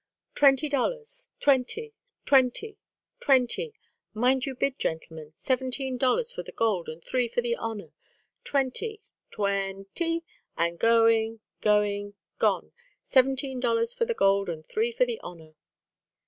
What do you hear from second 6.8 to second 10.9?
and three for the honour. Twenty, tw en ty, and